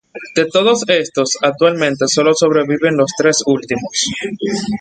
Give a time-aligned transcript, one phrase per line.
[0.35, 4.03] De todos estos actualmente sólo sobreviven los tres últimos.